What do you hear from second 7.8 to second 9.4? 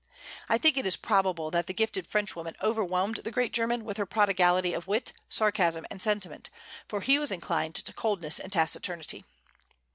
coldness and taciturnity.